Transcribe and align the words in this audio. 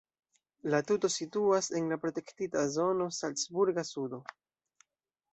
La 0.73 0.77
tuto 0.91 1.09
situas 1.15 1.67
en 1.79 1.91
la 1.91 1.99
protektita 2.05 2.63
zono 2.77 3.07
"Salcburga 3.19 3.83
sudo". 3.91 4.21